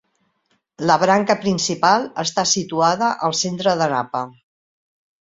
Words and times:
La 0.91 0.95
branca 1.03 1.35
principal 1.43 2.09
està 2.25 2.49
situada 2.55 3.13
al 3.31 3.39
centre 3.45 3.79
de 3.85 3.93
Napa. 3.97 4.27